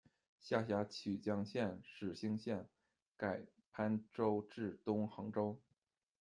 [0.39, 2.67] 下辖曲江县、始兴县，
[3.15, 5.61] 改番州置东衡州。